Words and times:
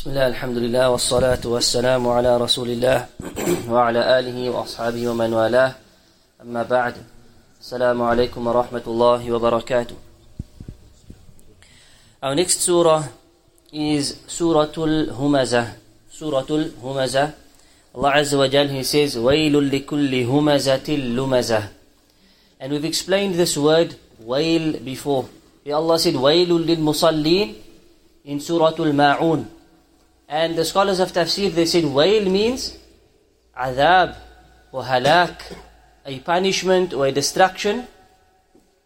بسم 0.00 0.10
الله 0.16 0.26
الحمد 0.26 0.56
لله 0.58 0.90
والصلاة 0.90 1.44
والسلام 1.44 2.08
على 2.08 2.36
رسول 2.40 2.68
الله 2.70 3.06
وعلى 3.72 4.00
آله 4.18 4.50
وأصحابه 4.50 5.08
ومن 5.08 5.32
والاه. 5.32 5.72
أما 6.40 6.62
بعد 6.62 6.94
السلام 7.60 8.02
عليكم 8.02 8.40
ورحمة 8.46 8.82
الله 8.86 9.32
وبركاته. 9.32 9.92
Our 12.24 12.32
next 12.34 12.64
surah 12.64 13.04
is 13.76 14.16
Surah 14.26 14.72
Al-Humazah 14.72 15.76
Surah 16.08 16.48
Al-Humazah 16.48 17.34
Allah 17.94 18.12
Azza 18.24 18.38
wa 18.40 18.48
Jal 18.48 18.68
He 18.72 18.82
says 18.82 19.16
وَيْلٌ 19.20 19.52
لِكُلِّ 19.52 20.24
هُمَزَةٍ 20.24 20.88
لُمَزَةٍ 21.12 21.62
And 22.58 22.72
we've 22.72 22.86
explained 22.86 23.34
this 23.34 23.52
word 23.58 23.96
wail 24.24 24.80
before. 24.80 25.28
Allah 25.70 25.98
said 25.98 26.14
وَيْلٌ 26.14 26.48
لِلْمُصَلِّينَ 26.48 27.54
in 28.24 28.40
Surah 28.40 28.72
Al-Ma'un 28.80 29.59
And 30.30 30.54
the 30.54 30.64
scholars 30.64 31.00
of 31.00 31.10
tafsir, 31.10 31.50
they 31.50 31.66
said 31.66 31.84
wail 31.84 32.30
means 32.30 32.78
adab 33.58 34.14
or 34.70 34.84
halak, 34.84 35.42
a 36.06 36.20
punishment 36.20 36.94
or 36.94 37.08
a 37.08 37.10
destruction. 37.10 37.88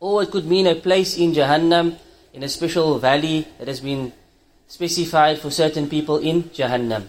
Or 0.01 0.23
it 0.23 0.31
could 0.31 0.47
mean 0.47 0.67
a 0.67 0.75
place 0.75 1.19
in 1.19 1.35
Jahannam, 1.35 1.99
in 2.33 2.43
a 2.43 2.49
special 2.49 2.99
valley 2.99 3.47
that 3.59 3.69
has 3.69 3.81
been 3.81 4.11
specified 4.67 5.39
for 5.39 5.51
certain 5.51 5.87
people 5.87 6.17
in 6.17 6.45
Jahannam. 6.45 7.09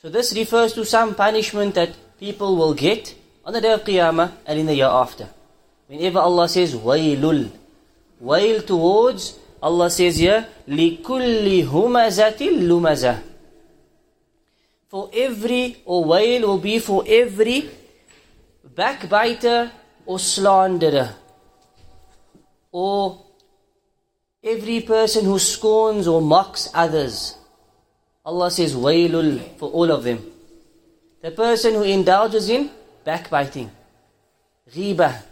So 0.00 0.08
this 0.08 0.34
refers 0.34 0.72
to 0.72 0.86
some 0.86 1.14
punishment 1.14 1.74
that 1.74 1.90
people 2.18 2.56
will 2.56 2.72
get 2.72 3.14
on 3.44 3.52
the 3.52 3.60
day 3.60 3.72
of 3.72 3.84
Qiyamah 3.84 4.32
and 4.46 4.58
in 4.58 4.64
the 4.64 4.74
year 4.74 4.88
after. 4.88 5.28
Whenever 5.86 6.20
Allah 6.20 6.48
says 6.48 6.74
wailul, 6.74 7.50
wail 8.20 8.62
towards, 8.62 9.38
Allah 9.62 9.90
says 9.90 10.16
here, 10.16 10.48
likulli 10.66 11.62
humazatil 11.66 12.56
lumazah 12.64 13.35
for 14.88 15.10
every, 15.12 15.82
or 15.84 16.04
wail 16.04 16.46
will 16.48 16.58
be 16.58 16.78
for 16.78 17.04
every 17.06 17.68
backbiter 18.64 19.72
or 20.04 20.18
slanderer, 20.18 21.14
or 22.70 23.24
every 24.42 24.80
person 24.80 25.24
who 25.24 25.38
scorns 25.38 26.06
or 26.06 26.20
mocks 26.20 26.68
others. 26.74 27.36
Allah 28.24 28.50
says 28.50 28.74
wailul 28.74 29.56
for 29.56 29.70
all 29.70 29.90
of 29.90 30.04
them. 30.04 30.18
The 31.22 31.30
person 31.30 31.74
who 31.74 31.82
indulges 31.82 32.48
in 32.48 32.70
backbiting. 33.04 33.70
Ghiba 34.70 35.22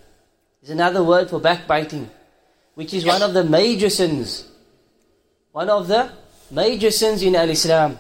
is 0.63 0.71
another 0.71 1.03
word 1.03 1.29
for 1.29 1.41
backbiting, 1.41 2.09
which 2.75 2.95
is 2.95 3.05
one 3.05 3.23
of 3.23 3.35
the 3.35 3.45
major 3.45 3.91
sins. 3.91 4.49
One 5.53 5.69
of 5.69 5.87
the 5.87 6.11
major 6.51 6.91
sins 6.91 7.23
in 7.23 7.37
Al-Islam. 7.37 7.99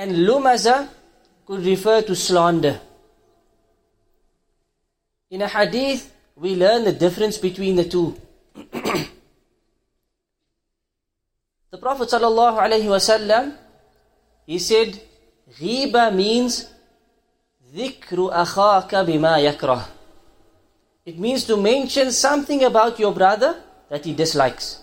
And 0.00 0.12
lumaza 0.12 0.88
could 1.46 1.64
refer 1.64 2.02
to 2.02 2.14
slander. 2.14 2.80
In 5.30 5.42
a 5.42 5.48
hadith, 5.48 6.12
we 6.36 6.54
learn 6.54 6.84
the 6.84 6.92
difference 6.92 7.38
between 7.38 7.76
the 7.76 7.84
two. 7.84 8.16
the 11.70 11.78
Prophet 11.80 12.08
ﷺ, 12.08 13.56
he 14.46 14.58
said, 14.58 15.00
Ghiba 15.58 16.14
means 16.14 16.66
ذِكْرُ 17.74 18.32
أَخَاكَ 18.32 18.90
بِمَا 18.90 19.38
يَكْرَهُ 19.52 19.84
It 21.06 21.18
means 21.18 21.44
to 21.44 21.56
mention 21.56 22.12
something 22.12 22.64
about 22.64 22.98
your 22.98 23.12
brother 23.12 23.62
that 23.88 24.04
he 24.04 24.12
dislikes. 24.12 24.82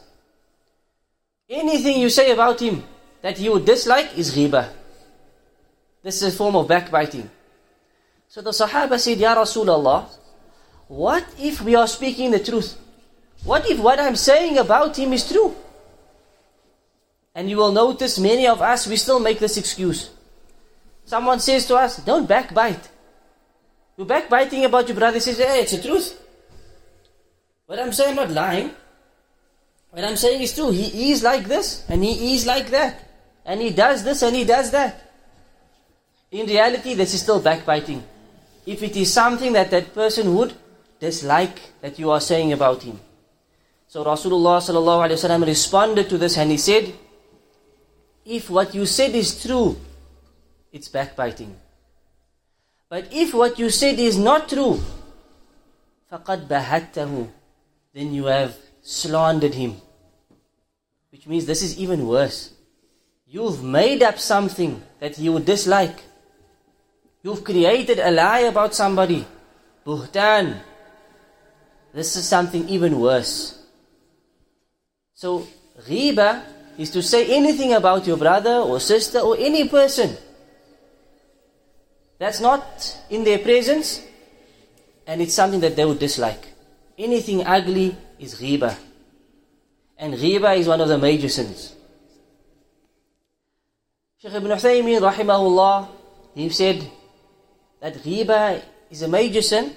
Anything 1.50 2.00
you 2.00 2.09
say 2.09 2.32
about 2.32 2.59
him 2.59 2.84
that 3.22 3.38
he 3.38 3.50
would 3.50 3.66
dislike 3.66 4.18
is 4.18 4.36
ghiba. 4.36 4.70
This 6.03 6.23
is 6.23 6.35
a 6.35 6.37
form 6.37 6.57
of 6.57 6.69
backbiting. 6.69 7.31
So 8.29 8.43
the 8.43 8.51
Sahaba 8.51 8.99
said, 8.99 9.19
Ya 9.19 9.34
Rasulullah, 9.34 10.06
what 10.87 11.27
if 11.39 11.61
we 11.62 11.75
are 11.75 11.87
speaking 11.87 12.31
the 12.31 12.41
truth? 12.41 12.78
What 13.45 13.69
if 13.71 13.78
what 13.78 13.99
I'm 13.99 14.17
saying 14.17 14.59
about 14.59 14.97
him 14.97 15.12
is 15.12 15.28
true? 15.28 15.55
And 17.34 17.49
you 17.49 17.56
will 17.56 17.72
notice 17.72 18.19
many 18.19 18.47
of 18.47 18.61
us, 18.61 18.87
we 18.87 18.97
still 18.97 19.21
make 19.21 19.39
this 19.39 19.56
excuse. 19.56 20.11
Someone 21.05 21.41
says 21.41 21.67
to 21.67 21.77
us, 21.77 21.99
don't 22.05 22.28
backbite. 22.28 22.89
You're 23.97 24.06
backbiting 24.06 24.65
about 24.65 24.89
your 24.89 24.97
brother, 24.97 25.17
he 25.17 25.21
says, 25.21 25.39
hey, 25.39 25.62
it's 25.62 25.72
the 25.72 25.83
truth. 25.83 26.21
What 27.67 27.78
I'm 27.78 27.93
saying, 27.93 28.19
I'm 28.19 28.28
not 28.28 28.31
lying. 28.31 28.71
What 29.91 30.05
I'm 30.05 30.17
saying 30.17 30.43
is 30.43 30.55
true. 30.55 30.71
He 30.71 31.12
is 31.12 31.22
like 31.22 31.45
this, 31.45 31.84
and 31.89 32.05
he 32.05 32.34
is 32.34 32.47
like 32.47 32.71
that. 32.71 33.09
And 33.45 33.61
he 33.61 33.71
does 33.71 34.05
this, 34.05 34.22
and 34.22 34.37
he 34.37 34.45
does 34.45 34.71
that. 34.72 35.08
In 36.31 36.47
reality, 36.47 36.94
this 36.94 37.14
is 37.14 37.22
still 37.22 37.40
backbiting. 37.40 38.03
If 38.66 38.81
it 38.81 38.96
is 38.96 39.14
something 39.14 39.53
that 39.53 39.72
that 39.72 39.94
person 39.94 40.36
would 40.36 40.53
dislike 41.00 41.59
that 41.81 42.00
you 42.00 42.12
are 42.12 42.22
saying 42.22 42.53
about 42.53 42.81
him. 42.84 43.00
So 43.88 44.03
Rasulullah 44.03 44.58
sallallahu 44.58 45.06
alaihi 45.08 45.19
wasallam 45.19 45.46
responded 45.46 46.09
to 46.09 46.18
this 46.18 46.38
and 46.38 46.50
he 46.50 46.58
said, 46.58 46.94
if 48.25 48.50
what 48.50 48.74
you 48.74 48.86
said 48.86 49.12
is 49.12 49.44
true, 49.44 49.78
it's 50.72 50.88
backbiting. 50.88 51.56
But 52.90 53.09
if 53.12 53.34
what 53.34 53.59
you 53.59 53.69
said 53.69 54.00
is 54.00 54.18
not 54.18 54.50
true, 54.50 54.80
فَقَدْ 56.12 56.47
بَهَتَّهُ 56.47 57.30
Then 57.94 58.14
you 58.14 58.25
have 58.25 58.56
slandered 58.81 59.53
him. 59.53 59.75
Which 61.12 61.28
means 61.28 61.46
this 61.46 61.62
is 61.62 61.78
even 61.78 62.08
worse. 62.08 62.53
You've 63.28 63.64
made 63.64 64.03
up 64.03 64.19
something 64.19 64.81
that 65.00 65.19
you 65.19 65.34
would 65.34 65.46
dislike. 65.46 65.97
You've 67.28 67.44
created 67.44 67.99
a 68.00 68.11
lie 68.11 68.49
about 68.49 68.75
somebody. 68.75 69.21
Buhtan. 69.84 70.65
This 71.93 72.16
is 72.16 72.25
something 72.25 72.66
even 72.71 72.99
worse. 72.99 73.53
So, 75.12 75.47
ghiba 75.77 76.41
is 76.78 76.89
to 76.97 77.03
say 77.03 77.28
anything 77.37 77.75
about 77.75 78.06
your 78.06 78.16
brother 78.16 78.65
or 78.65 78.81
sister 78.81 79.21
or 79.21 79.37
any 79.37 79.69
person 79.69 80.16
that's 82.16 82.41
not 82.41 82.65
in 83.11 83.25
their 83.25 83.41
presence 83.41 84.00
and 85.06 85.21
it's 85.21 85.34
something 85.34 85.60
that 85.60 85.77
they 85.77 85.84
would 85.84 85.99
dislike. 85.99 86.49
Anything 86.97 87.45
ugly 87.45 87.95
is 88.19 88.41
ghiba. 88.41 88.75
And 89.99 90.15
ghiba 90.15 90.56
is 90.56 90.66
one 90.66 90.81
of 90.81 90.89
the 90.89 90.97
major 90.97 91.28
sins. 91.28 91.77
Shaykh 94.16 94.33
ibn 94.33 94.50
Uthaymeen 94.50 95.05
rahimahullah, 95.05 95.89
he 96.34 96.49
said, 96.49 96.91
that 97.81 97.94
ghiba 97.94 98.62
is 98.91 99.03
a 99.03 99.09
major 99.09 99.43
sin 99.43 99.75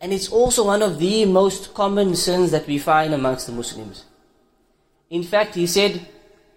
and 0.00 0.12
it's 0.12 0.28
also 0.28 0.66
one 0.66 0.82
of 0.82 0.98
the 0.98 1.24
most 1.24 1.74
common 1.74 2.14
sins 2.14 2.50
that 2.50 2.66
we 2.66 2.78
find 2.78 3.14
amongst 3.14 3.46
the 3.46 3.52
Muslims. 3.52 4.04
In 5.10 5.22
fact, 5.22 5.54
he 5.54 5.66
said, 5.66 6.06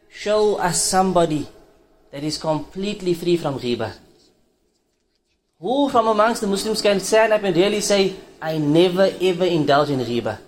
show 0.09 0.55
us 0.55 0.83
somebody 0.83 1.47
that 2.11 2.23
is 2.23 2.37
completely 2.37 3.13
free 3.13 3.37
from 3.37 3.57
ghiba. 3.59 3.93
Who 5.59 5.89
from 5.89 6.07
amongst 6.07 6.41
the 6.41 6.47
Muslims 6.47 6.81
can 6.81 6.99
stand 6.99 7.33
up 7.33 7.43
and 7.43 7.55
really 7.55 7.81
say, 7.81 8.15
I 8.41 8.57
never 8.57 9.09
ever 9.21 9.45
indulge 9.45 9.89
in 9.89 9.99
ghiba? 9.99 10.39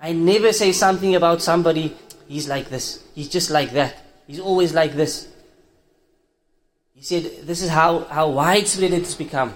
I 0.00 0.12
never 0.12 0.52
say 0.52 0.72
something 0.72 1.14
about 1.14 1.40
somebody, 1.40 1.96
he's 2.28 2.48
like 2.48 2.68
this, 2.68 3.04
he's 3.14 3.28
just 3.28 3.50
like 3.50 3.70
that, 3.72 3.96
he's 4.26 4.40
always 4.40 4.74
like 4.74 4.92
this. 4.92 5.28
He 7.01 7.01
said, 7.03 7.47
this 7.47 7.63
is 7.63 7.69
how, 7.69 8.05
how 8.05 8.29
widespread 8.29 8.93
it 8.93 8.99
has 8.99 9.15
become. 9.15 9.55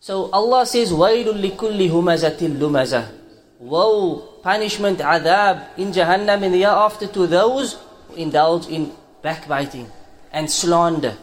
So 0.00 0.28
Allah 0.32 0.66
says, 0.66 0.90
وَيْلٌ 0.90 1.24
لِكُلِّ 1.26 1.90
هُمَزَةٍ 1.90 2.58
لُمَزَةٍ 2.58 3.12
Woe, 3.60 4.18
punishment, 4.42 4.98
adab 4.98 5.78
in 5.78 5.92
Jahannam 5.92 6.42
in 6.42 6.52
the 6.52 6.58
year 6.58 6.68
after 6.68 7.06
to 7.06 7.26
those 7.26 7.78
who 8.08 8.14
indulge 8.14 8.66
in 8.66 8.92
backbiting 9.22 9.90
and 10.32 10.50
slander. 10.50 11.16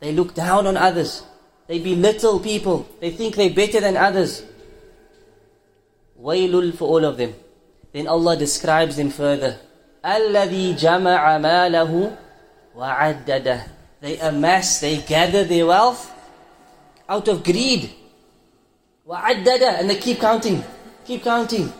They 0.00 0.12
look 0.12 0.34
down 0.34 0.66
on 0.66 0.76
others. 0.76 1.22
They 1.66 1.78
belittle 1.78 2.40
people. 2.40 2.88
They 3.00 3.10
think 3.10 3.36
they're 3.36 3.54
better 3.54 3.80
than 3.80 3.96
others. 3.96 4.42
Wailul 6.20 6.74
for 6.76 6.88
all 6.88 7.04
of 7.04 7.16
them. 7.16 7.34
Then 7.92 8.06
Allah 8.06 8.36
describes 8.36 8.96
them 8.96 9.10
further. 9.10 9.58
الَّذِي 10.04 10.74
جَمَعَ 10.74 11.22
مَالَهُ 11.38 12.16
وَعَدَّدَهُ 12.76 13.68
They 14.00 14.18
amass, 14.18 14.80
they 14.80 14.98
gather 14.98 15.44
their 15.44 15.66
wealth 15.66 16.12
out 17.08 17.28
of 17.28 17.44
greed. 17.44 17.90
وَعَدَّدَهُ 19.08 19.80
And 19.80 19.90
they 19.90 19.96
keep 19.96 20.20
counting, 20.20 20.64
keep 21.04 21.22
counting. 21.22 21.72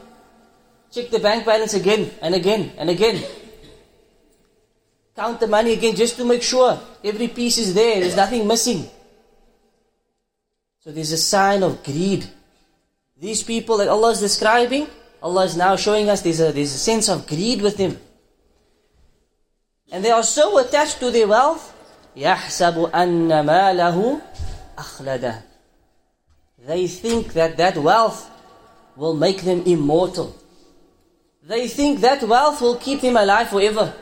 Check 0.91 1.11
the 1.11 1.19
bank 1.19 1.45
balance 1.45 1.75
again 1.75 2.11
and 2.23 2.35
again 2.35 2.73
and 2.79 2.89
again. 2.89 3.23
Count 5.17 5.41
the 5.41 5.47
money 5.47 5.73
again 5.73 5.95
just 5.97 6.17
to 6.17 6.25
make 6.25 6.43
sure 6.43 6.81
every 7.03 7.29
piece 7.29 7.59
is 7.59 7.75
there, 7.75 8.01
there's 8.01 8.17
nothing 8.17 8.47
missing. 8.47 8.89
So 10.81 10.93
there's 10.93 11.13
a 11.13 11.19
sign 11.19 11.63
of 11.63 11.83
greed. 11.83 12.27
These 13.17 13.43
people 13.43 13.79
that 13.79 13.89
Allah 13.89 14.11
is 14.11 14.21
describing, 14.21 14.87
Allah 15.23 15.45
is 15.45 15.57
now 15.57 15.77
showing 15.77 16.11
us 16.11 16.21
there's 16.21 16.41
a, 16.41 16.53
there's 16.53 16.75
a 16.75 16.79
sense 16.79 17.09
of 17.09 17.27
greed 17.27 17.63
with 17.63 17.77
them. 17.77 17.97
And 19.95 20.05
they 20.05 20.11
are 20.11 20.25
so 20.25 20.59
attached 20.59 20.99
to 21.01 21.13
their 21.13 21.29
wealth, 21.29 21.73
يَحْسَبُ 22.17 22.91
أَنَّ 22.91 23.29
مَالَهُ 23.29 24.21
أَخْلَدَ 24.77 25.43
They 26.67 26.89
think 26.89 27.33
that 27.35 27.57
that 27.59 27.77
wealth 27.79 28.29
will 28.97 29.15
make 29.15 29.43
them 29.43 29.63
immortal. 29.67 30.35
They 31.45 31.69
think 31.69 32.01
that 32.01 32.25
wealth 32.25 32.61
will 32.61 32.77
keep 32.77 33.03
them 33.03 33.17
alive 33.17 33.51
forever. 33.51 33.95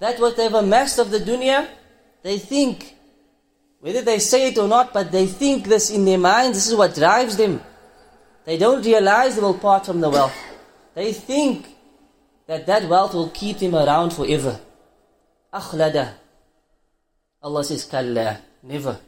That 0.00 0.18
what 0.18 0.36
they've 0.36 0.52
amassed 0.52 0.98
of 0.98 1.12
the 1.12 1.20
dunya, 1.20 1.68
they 2.24 2.38
think, 2.38 2.96
whether 3.78 4.02
they 4.02 4.18
say 4.18 4.48
it 4.48 4.58
or 4.58 4.66
not, 4.66 4.92
but 4.92 5.12
they 5.12 5.26
think 5.26 5.66
this 5.66 5.90
in 5.90 6.04
their 6.04 6.18
minds, 6.18 6.58
this 6.58 6.68
is 6.68 6.74
what 6.74 6.96
drives 6.96 7.36
them. 7.36 7.60
They 8.44 8.58
don't 8.58 8.84
realize 8.84 9.36
they 9.36 9.42
will 9.42 9.54
part 9.54 9.86
from 9.86 10.00
the 10.00 10.10
wealth. 10.10 10.36
They 10.94 11.12
think 11.12 11.68
that 12.47 12.65
that 12.65 12.87
wealth 12.89 13.13
will 13.13 13.29
keep 13.29 13.59
them 13.59 13.75
around 13.75 14.11
forever. 14.11 14.59
Akhlada. 15.53 16.13
Allah 17.43 17.63
says, 17.63 17.83
Kalla. 17.83 18.39
Never. 18.63 18.99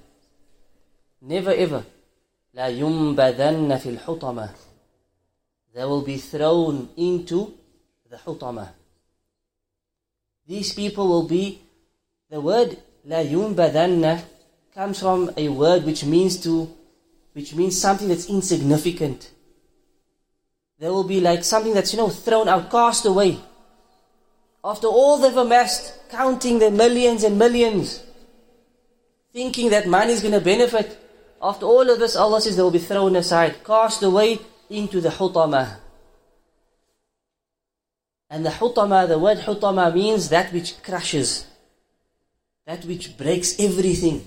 Never 1.21 1.51
ever. 1.51 1.85
La 2.53 2.65
yumbadhanna 2.65 3.79
fil 3.79 3.97
hutama. 3.97 4.49
They 5.73 5.83
will 5.85 6.01
be 6.01 6.17
thrown 6.17 6.89
into 6.97 7.53
the 8.09 8.17
hutama. 8.17 8.69
These 10.47 10.73
people 10.73 11.07
will 11.07 11.27
be, 11.27 11.61
the 12.29 12.41
word 12.41 12.77
la 13.05 13.17
yumbadhanna 13.17 14.21
comes 14.73 14.99
from 14.99 15.31
a 15.37 15.47
word 15.47 15.83
which 15.85 16.03
means 16.03 16.41
to, 16.43 16.69
which 17.33 17.53
means 17.55 17.79
something 17.79 18.07
that's 18.07 18.29
insignificant. 18.29 19.29
They 20.79 20.89
will 20.89 21.03
be 21.03 21.19
like 21.19 21.43
something 21.43 21.73
that's, 21.73 21.93
you 21.93 21.99
know, 21.99 22.09
thrown 22.09 22.47
out, 22.47 22.71
cast 22.71 23.05
away. 23.05 23.37
After 24.63 24.87
all 24.87 25.17
they've 25.17 25.35
amassed, 25.35 25.93
counting 26.09 26.59
their 26.59 26.71
millions 26.71 27.23
and 27.23 27.37
millions, 27.37 28.01
thinking 29.33 29.69
that 29.69 29.87
money 29.87 30.13
is 30.13 30.21
going 30.21 30.33
to 30.33 30.41
benefit. 30.41 30.97
After 31.41 31.65
all 31.65 31.89
of 31.89 31.99
this, 31.99 32.15
Allah 32.15 32.41
says 32.41 32.55
they 32.55 32.63
will 32.63 32.71
be 32.71 32.79
thrown 32.79 33.15
aside, 33.15 33.63
cast 33.63 34.03
away 34.03 34.39
into 34.69 35.01
the 35.01 35.09
hutama. 35.09 35.77
And 38.29 38.45
the 38.45 38.49
hutama, 38.49 39.07
the 39.07 39.19
word 39.19 39.39
hutama 39.39 39.93
means 39.93 40.29
that 40.29 40.53
which 40.53 40.81
crushes, 40.81 41.45
that 42.65 42.85
which 42.85 43.17
breaks 43.17 43.59
everything. 43.59 44.25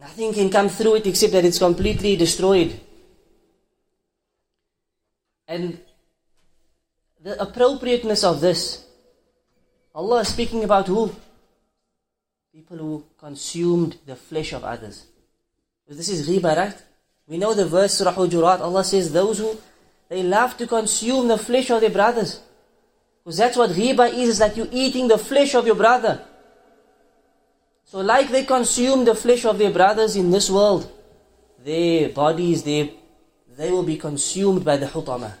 Nothing 0.00 0.32
can 0.32 0.50
come 0.50 0.68
through 0.68 0.96
it 0.96 1.06
except 1.06 1.32
that 1.32 1.44
it's 1.44 1.58
completely 1.58 2.16
destroyed. 2.16 2.80
And 5.48 5.80
the 7.22 7.40
appropriateness 7.40 8.22
of 8.22 8.40
this, 8.42 8.84
Allah 9.94 10.20
is 10.20 10.28
speaking 10.28 10.62
about 10.62 10.86
who? 10.86 11.10
People 12.52 12.76
who 12.76 13.04
consumed 13.18 13.96
the 14.06 14.14
flesh 14.14 14.52
of 14.52 14.62
others. 14.62 15.06
This 15.88 16.10
is 16.10 16.28
ghiba, 16.28 16.54
right? 16.54 16.76
We 17.26 17.38
know 17.38 17.54
the 17.54 17.64
verse 17.64 17.94
Surah 17.94 18.12
Hujurat, 18.12 18.60
Allah 18.60 18.84
says, 18.84 19.10
those 19.10 19.38
who, 19.38 19.56
they 20.08 20.22
love 20.22 20.56
to 20.58 20.66
consume 20.66 21.28
the 21.28 21.38
flesh 21.38 21.70
of 21.70 21.80
their 21.80 21.90
brothers. 21.90 22.40
Because 23.24 23.38
that's 23.38 23.56
what 23.56 23.70
ghiba 23.70 24.12
is, 24.12 24.28
it's 24.28 24.40
like 24.40 24.56
you 24.56 24.68
eating 24.70 25.08
the 25.08 25.18
flesh 25.18 25.54
of 25.54 25.66
your 25.66 25.76
brother. 25.76 26.22
So 27.84 28.00
like 28.00 28.28
they 28.28 28.44
consume 28.44 29.06
the 29.06 29.14
flesh 29.14 29.46
of 29.46 29.56
their 29.56 29.70
brothers 29.70 30.14
in 30.14 30.30
this 30.30 30.50
world, 30.50 30.90
their 31.64 32.10
bodies, 32.10 32.62
they, 32.62 32.94
they 33.57 33.71
will 33.71 33.83
be 33.83 33.97
consumed 33.97 34.65
by 34.65 34.77
the 34.77 34.87
hutama. 34.87 35.33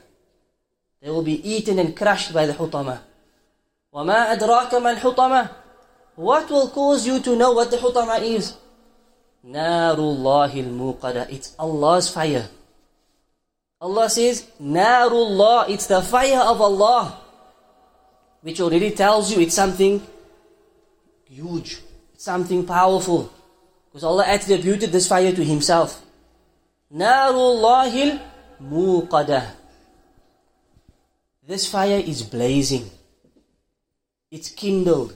They 1.01 1.09
will 1.09 1.23
be 1.23 1.41
eaten 1.47 1.79
and 1.79 1.95
crushed 1.95 2.33
by 2.33 2.45
the 2.45 2.53
hutama. 2.53 3.01
وَمَا 3.93 4.37
أَدْرَاكَ 4.37 4.69
مَا 4.69 4.95
الْحُطَمَةِ 4.97 5.49
What 6.15 6.49
will 6.49 6.69
cause 6.69 7.05
you 7.05 7.19
to 7.19 7.35
know 7.35 7.51
what 7.51 7.71
the 7.71 7.77
hutama 7.77 8.21
is? 8.21 8.55
Narullahil 9.45 10.71
muqada. 10.71 11.29
It's 11.29 11.55
Allah's 11.59 12.09
fire. 12.09 12.47
Allah 13.81 14.09
says, 14.09 14.47
Narullah, 14.61 15.69
it's 15.69 15.87
the 15.87 16.01
fire 16.01 16.39
of 16.39 16.61
Allah. 16.61 17.19
Which 18.41 18.61
already 18.61 18.91
tells 18.91 19.31
you 19.31 19.41
it's 19.41 19.55
something 19.55 20.01
huge, 21.27 21.79
something 22.15 22.65
powerful. 22.65 23.31
Because 23.89 24.05
Allah 24.05 24.25
attributed 24.27 24.91
this 24.91 25.07
fire 25.07 25.33
to 25.33 25.43
Himself. 25.43 26.01
Narullahil 26.94 28.20
muqada. 28.62 29.46
This 31.46 31.66
fire 31.66 31.98
is 31.98 32.22
blazing. 32.22 32.90
It's 34.30 34.50
kindled. 34.50 35.14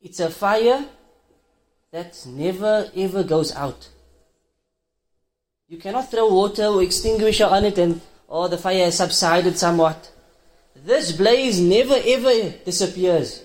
It's 0.00 0.20
a 0.20 0.30
fire 0.30 0.84
that 1.90 2.24
never 2.26 2.90
ever 2.96 3.22
goes 3.22 3.54
out. 3.54 3.88
You 5.68 5.78
cannot 5.78 6.10
throw 6.10 6.28
water 6.28 6.66
or 6.66 6.82
extinguisher 6.82 7.46
on 7.46 7.64
it 7.64 7.78
and, 7.78 8.00
oh, 8.28 8.48
the 8.48 8.58
fire 8.58 8.84
has 8.84 8.96
subsided 8.96 9.58
somewhat. 9.58 10.12
This 10.74 11.12
blaze 11.12 11.60
never 11.60 11.96
ever 12.04 12.50
disappears. 12.64 13.42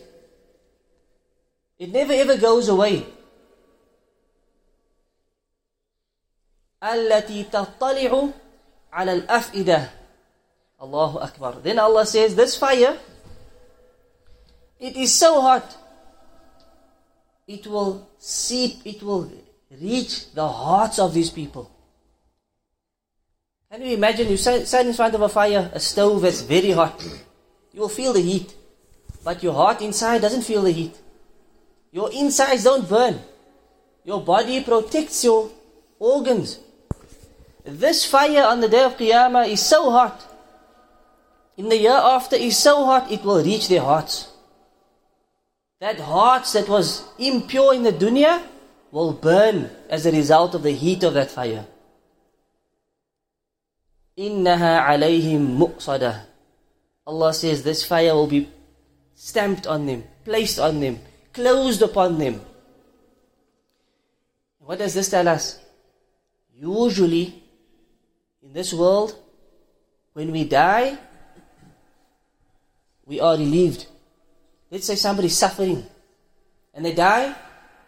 It 1.80 1.92
never 1.92 2.14
ever 2.14 2.38
goes 2.38 2.70
away. 2.70 3.06
التي 6.83 7.45
تطلع 7.45 8.29
على 8.93 9.13
الأفئدة 9.13 9.91
Allahu 10.79 11.19
Akbar. 11.19 11.55
Then 11.63 11.79
Allah 11.79 12.05
says, 12.05 12.37
this 12.37 12.55
fire, 12.55 12.99
it 14.79 14.95
is 14.95 15.15
so 15.15 15.41
hot 15.41 15.65
it 17.47 17.67
will 17.67 18.09
seep, 18.19 18.85
it 18.85 19.03
will 19.03 19.31
reach 19.81 20.33
the 20.33 20.47
hearts 20.47 20.99
of 20.99 21.15
these 21.15 21.31
people. 21.31 21.71
Can 23.71 23.83
you 23.83 23.95
imagine 23.95 24.29
you 24.29 24.37
stand 24.37 24.89
in 24.89 24.95
front 24.95 25.15
of 25.15 25.23
a 25.23 25.29
fire, 25.29 25.71
a 25.73 25.81
stove 25.81 26.23
that's 26.23 26.41
very 26.41 26.71
hot. 26.71 27.03
You 27.73 27.81
will 27.81 27.89
feel 27.89 28.13
the 28.13 28.21
heat. 28.21 28.55
But 29.23 29.43
your 29.43 29.55
heart 29.55 29.83
inside 29.83 30.23
doesn't 30.23 30.43
feel 30.43 30.63
the 30.63 30.71
heat. 30.71 30.97
Your 31.93 32.11
insides 32.13 32.65
don't 32.65 32.89
burn. 32.89 33.21
Your 34.05 34.23
body 34.23 34.63
protects 34.63 35.25
your 35.25 35.51
organs. 35.99 36.59
This 37.64 38.06
fire 38.06 38.44
on 38.44 38.60
the 38.60 38.70
day 38.70 38.84
of 38.84 38.98
Qiyamah 38.98 39.48
is 39.48 39.62
so 39.62 39.92
hot. 39.92 40.26
In 41.58 41.70
the 41.70 41.78
year 41.78 41.92
after 41.92 42.36
is 42.36 42.58
so 42.58 42.86
hot, 42.86 43.12
it 43.12 43.24
will 43.24 43.44
reach 43.44 43.68
their 43.68 43.82
hearts. 43.82 44.30
That 45.80 46.00
heart 46.00 46.46
that 46.54 46.68
was 46.68 47.04
impure 47.20 47.74
in 47.74 47.84
the 47.84 47.92
dunya 47.92 48.42
will 48.92 49.14
burn 49.14 49.70
as 49.90 50.06
a 50.06 50.12
result 50.12 50.56
of 50.56 50.64
the 50.64 50.72
heat 50.72 51.04
of 51.04 51.14
that 51.14 51.32
fire. 51.32 51.66
Innaha 54.18 54.86
alayhim 54.86 55.58
muqsada. 55.58 56.22
Allah 57.06 57.34
says 57.34 57.64
this 57.64 57.86
fire 57.86 58.14
will 58.14 58.28
be 58.28 58.50
stamped 59.16 59.66
on 59.68 59.86
them, 59.86 60.04
placed 60.24 60.60
on 60.60 60.80
them, 60.80 61.00
closed 61.34 61.82
upon 61.82 62.18
them. 62.18 62.42
What 64.60 64.80
does 64.80 64.94
this 64.94 65.10
tell 65.10 65.28
us? 65.28 65.60
Usually, 66.54 67.41
in 68.52 68.56
this 68.56 68.74
world, 68.74 69.16
when 70.12 70.30
we 70.30 70.44
die, 70.44 70.98
we 73.06 73.22
are 73.22 73.38
relieved. 73.38 73.86
Let's 74.70 74.88
say 74.88 74.96
somebody's 74.96 75.38
suffering 75.38 75.86
and 76.74 76.84
they 76.84 76.94
die. 76.94 77.30
We 77.30 77.34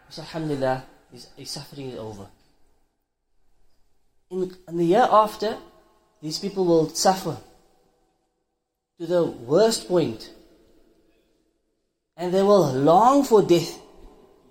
say, 0.08 0.22
Alhamdulillah, 0.22 0.82
his, 1.12 1.28
his 1.36 1.50
suffering 1.50 1.90
is 1.90 1.98
over. 1.98 2.26
In, 4.30 4.56
in 4.66 4.78
the 4.78 4.86
year 4.86 5.06
after, 5.10 5.58
these 6.22 6.38
people 6.38 6.64
will 6.64 6.88
suffer 6.88 7.36
to 8.98 9.06
the 9.06 9.22
worst. 9.22 9.90
And 9.90 10.18
they 12.32 12.42
will 12.42 12.72
long 12.72 13.24
for 13.24 13.42
death. 13.42 13.78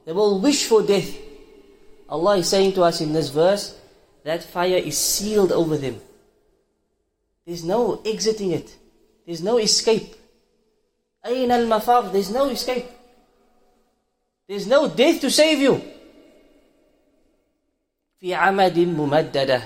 They 0.05 0.11
will 0.11 0.39
wish 0.39 0.67
for 0.67 0.83
death. 0.83 1.11
Allah 2.07 2.37
is 2.37 2.47
saying 2.47 2.73
to 2.73 2.83
us 2.83 3.01
in 3.01 3.13
this 3.13 3.29
verse 3.29 3.79
that 4.24 4.42
fire 4.42 4.76
is 4.76 4.98
sealed 4.98 5.52
over 5.52 5.76
them. 5.76 6.00
There's 7.46 7.64
no 7.64 8.02
exiting 8.04 8.52
it. 8.52 8.74
There's 9.26 9.42
no 9.42 9.58
escape. 9.58 10.14
أين 11.24 11.50
المفر? 11.50 12.12
There's 12.12 12.30
no 12.30 12.48
escape. 12.48 12.86
There's 14.48 14.66
no 14.66 14.88
death 14.88 15.20
to 15.20 15.30
save 15.30 15.60
you. 15.60 15.80
في 18.20 18.34
عمد 18.34 18.78
ممددة 18.78 19.62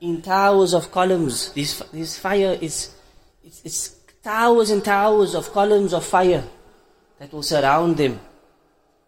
in 0.00 0.20
towers 0.20 0.74
of 0.74 0.90
columns. 0.90 1.52
This, 1.52 1.78
this 1.92 2.18
fire 2.18 2.58
is 2.60 2.90
it's, 3.44 3.62
it's 3.64 3.88
towers 4.22 4.70
and 4.70 4.84
towers 4.84 5.34
of 5.34 5.52
columns 5.52 5.92
of 5.92 6.04
fire 6.04 6.44
that 7.18 7.32
will 7.32 7.42
surround 7.42 7.96
them. 7.96 8.20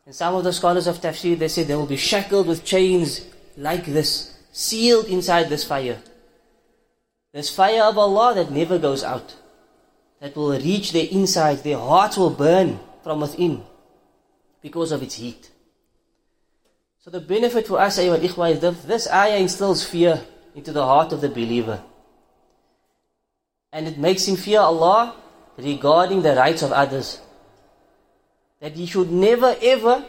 And 0.06 0.14
some 0.14 0.34
of 0.34 0.44
the 0.44 0.52
scholars 0.52 0.86
of 0.86 0.98
tafsir 0.98 1.38
they 1.38 1.48
say 1.48 1.64
they 1.64 1.74
will 1.74 1.86
be 1.86 1.96
shackled 1.96 2.46
with 2.46 2.64
chains 2.64 3.22
like 3.56 3.86
this, 3.86 4.36
sealed 4.59 5.05
inside 5.05 5.47
this 5.49 5.63
fire. 5.63 5.99
This 7.31 7.49
fire 7.49 7.83
of 7.83 7.97
Allah 7.97 8.35
that 8.35 8.51
never 8.51 8.77
goes 8.77 9.03
out. 9.03 9.35
that 10.19 10.35
will 10.35 10.51
reach 10.59 10.91
their 10.91 11.07
insides, 11.09 11.61
their 11.61 11.77
hearts 11.77 12.17
will 12.17 12.29
burn 12.29 12.79
from 13.03 13.21
within 13.21 13.63
because 14.61 14.91
of 14.91 15.01
its 15.01 15.15
heat. 15.15 15.49
So 16.99 17.09
the 17.09 17.21
benefit 17.21 17.67
for 17.67 17.79
us, 17.79 17.97
ayyuhal 17.97 18.19
ikhwa, 18.19 18.51
is 18.51 18.59
that 18.59 18.83
this 18.83 19.09
ayah 19.09 19.37
instills 19.37 19.85
fear 19.85 20.21
into 20.53 20.73
the 20.73 20.85
heart 20.85 21.13
of 21.13 21.21
the 21.21 21.29
believer. 21.29 21.81
And 23.71 23.87
it 23.87 23.97
makes 23.97 24.27
him 24.27 24.35
fear 24.35 24.59
Allah 24.59 25.15
regarding 25.57 26.21
the 26.21 26.35
rights 26.35 26.61
of 26.61 26.73
others. 26.73 27.21
That 28.59 28.73
he 28.73 28.85
should 28.85 29.11
never 29.11 29.55
ever 29.61 30.03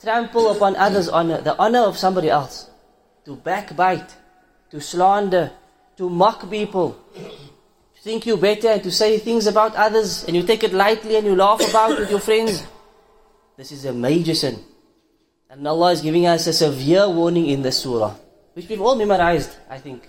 trample 0.00 0.50
upon 0.50 0.76
others' 0.76 1.10
honor, 1.10 1.42
the 1.42 1.58
honor 1.58 1.80
of 1.80 1.98
somebody 1.98 2.30
else. 2.30 2.70
To 3.26 3.34
backbite, 3.34 4.14
to 4.70 4.80
slander, 4.80 5.50
to 5.96 6.08
mock 6.08 6.48
people, 6.48 6.96
to 7.14 8.00
think 8.00 8.24
you 8.24 8.36
better 8.36 8.68
and 8.68 8.82
to 8.84 8.90
say 8.92 9.18
things 9.18 9.48
about 9.48 9.74
others 9.74 10.22
and 10.24 10.36
you 10.36 10.44
take 10.44 10.62
it 10.62 10.72
lightly 10.72 11.16
and 11.16 11.26
you 11.26 11.34
laugh 11.34 11.58
about 11.68 11.90
it 11.90 11.98
with 11.98 12.10
your 12.10 12.20
friends. 12.20 12.64
This 13.56 13.72
is 13.72 13.84
a 13.84 13.92
major 13.92 14.32
sin. 14.32 14.62
And 15.50 15.66
Allah 15.66 15.90
is 15.90 16.02
giving 16.02 16.26
us 16.26 16.46
a 16.46 16.52
severe 16.52 17.10
warning 17.10 17.46
in 17.46 17.62
this 17.62 17.82
surah, 17.82 18.14
which 18.54 18.68
we've 18.68 18.80
all 18.80 18.94
memorized, 18.94 19.50
I 19.68 19.78
think. 19.78 20.08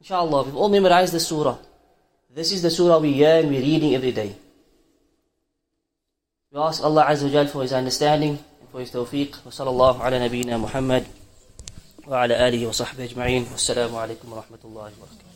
Inshallah, 0.00 0.44
we've 0.44 0.56
all 0.56 0.70
memorized 0.70 1.12
the 1.12 1.20
surah. 1.20 1.58
This 2.34 2.50
is 2.50 2.62
the 2.62 2.70
surah 2.70 2.96
we 2.98 3.12
hear 3.12 3.40
and 3.40 3.50
we're 3.50 3.60
reading 3.60 3.94
every 3.94 4.12
day. 4.12 4.34
We 6.50 6.58
ask 6.58 6.82
Allah 6.82 7.04
Azza 7.04 7.24
wa 7.24 7.28
Jal 7.28 7.46
for 7.48 7.60
His 7.60 7.74
understanding 7.74 8.38
and 8.60 8.68
for 8.70 8.80
His 8.80 8.90
tawfiq. 8.90 9.44
Wa 9.44 9.50
sallallahu 9.52 10.00
ala 10.00 10.16
nabiyyina 10.16 10.58
Muhammad 10.58 11.04
wa 12.06 12.22
ala 12.22 12.34
alihi 12.46 12.66
wa 12.66 12.74
sahbihi 12.74 13.08
ajma'in. 13.14 13.46
Wassalamu 13.52 13.98
alaikum 14.00 14.32
wa 14.32 14.42
rahmatullahi 14.42 14.94
wa 14.94 15.06
barakatuh. 15.06 15.31